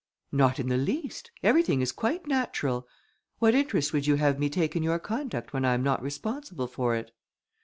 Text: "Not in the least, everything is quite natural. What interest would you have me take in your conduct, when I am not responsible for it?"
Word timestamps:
"Not 0.31 0.59
in 0.59 0.67
the 0.67 0.79
least, 0.79 1.29
everything 1.43 1.79
is 1.79 1.91
quite 1.91 2.25
natural. 2.25 2.87
What 3.37 3.53
interest 3.53 3.93
would 3.93 4.07
you 4.07 4.15
have 4.15 4.39
me 4.39 4.49
take 4.49 4.75
in 4.75 4.81
your 4.81 4.97
conduct, 4.97 5.53
when 5.53 5.63
I 5.63 5.75
am 5.75 5.83
not 5.83 6.01
responsible 6.01 6.65
for 6.65 6.95
it?" 6.95 7.11